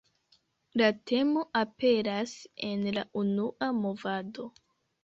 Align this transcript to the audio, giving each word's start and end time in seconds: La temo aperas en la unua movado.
La 0.81 0.87
temo 1.11 1.43
aperas 1.61 2.35
en 2.71 2.89
la 2.99 3.07
unua 3.25 3.73
movado. 3.85 4.53